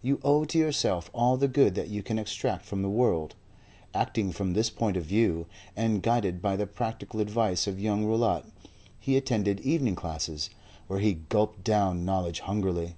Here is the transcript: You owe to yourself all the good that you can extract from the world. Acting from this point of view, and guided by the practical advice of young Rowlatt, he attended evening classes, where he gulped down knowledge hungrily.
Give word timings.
You 0.00 0.18
owe 0.24 0.46
to 0.46 0.56
yourself 0.56 1.10
all 1.12 1.36
the 1.36 1.46
good 1.46 1.74
that 1.74 1.88
you 1.90 2.02
can 2.02 2.18
extract 2.18 2.64
from 2.64 2.80
the 2.80 2.88
world. 2.88 3.34
Acting 3.92 4.32
from 4.32 4.54
this 4.54 4.70
point 4.70 4.96
of 4.96 5.04
view, 5.04 5.44
and 5.76 6.02
guided 6.02 6.40
by 6.40 6.56
the 6.56 6.66
practical 6.66 7.20
advice 7.20 7.66
of 7.66 7.78
young 7.78 8.06
Rowlatt, 8.06 8.46
he 8.98 9.14
attended 9.14 9.60
evening 9.60 9.94
classes, 9.94 10.48
where 10.86 11.00
he 11.00 11.12
gulped 11.28 11.64
down 11.64 12.06
knowledge 12.06 12.40
hungrily. 12.40 12.96